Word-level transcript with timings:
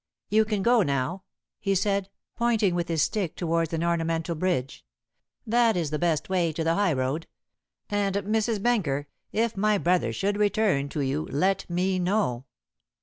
"You 0.29 0.45
can 0.45 0.63
go 0.63 0.81
now," 0.81 1.25
he 1.59 1.75
said, 1.75 2.09
pointing 2.35 2.73
with 2.73 2.87
his 2.87 3.03
stick 3.03 3.35
towards 3.35 3.71
an 3.71 3.83
ornamental 3.83 4.33
bridge; 4.33 4.83
"that 5.45 5.77
is 5.77 5.91
the 5.91 5.99
best 5.99 6.27
way 6.27 6.51
to 6.53 6.63
the 6.63 6.73
high 6.73 6.93
road. 6.93 7.27
And, 7.87 8.15
Mrs. 8.15 8.63
Benker, 8.63 9.05
if 9.31 9.55
my 9.55 9.77
brother 9.77 10.11
should 10.11 10.37
return 10.37 10.89
to 10.89 11.01
you 11.01 11.27
let 11.29 11.69
me 11.69 11.99
know." 11.99 12.45